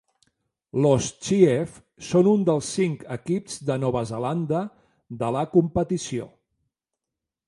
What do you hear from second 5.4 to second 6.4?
competició.